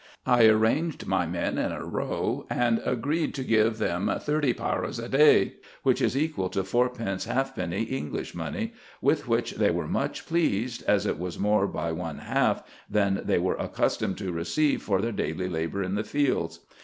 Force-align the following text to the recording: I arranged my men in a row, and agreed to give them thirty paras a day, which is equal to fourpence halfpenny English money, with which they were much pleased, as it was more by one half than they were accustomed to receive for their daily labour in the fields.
I 0.25 0.45
arranged 0.47 1.05
my 1.05 1.27
men 1.27 1.59
in 1.59 1.71
a 1.71 1.85
row, 1.85 2.47
and 2.49 2.81
agreed 2.83 3.35
to 3.35 3.43
give 3.43 3.77
them 3.77 4.11
thirty 4.19 4.51
paras 4.51 4.97
a 4.97 5.07
day, 5.07 5.57
which 5.83 6.01
is 6.01 6.17
equal 6.17 6.49
to 6.49 6.63
fourpence 6.63 7.25
halfpenny 7.25 7.83
English 7.83 8.33
money, 8.33 8.73
with 8.99 9.27
which 9.27 9.51
they 9.57 9.69
were 9.69 9.87
much 9.87 10.25
pleased, 10.25 10.81
as 10.87 11.05
it 11.05 11.19
was 11.19 11.37
more 11.37 11.67
by 11.67 11.91
one 11.91 12.17
half 12.17 12.63
than 12.89 13.21
they 13.25 13.37
were 13.37 13.57
accustomed 13.57 14.17
to 14.17 14.31
receive 14.31 14.81
for 14.81 15.01
their 15.01 15.11
daily 15.11 15.47
labour 15.47 15.83
in 15.83 15.93
the 15.93 16.03
fields. 16.03 16.61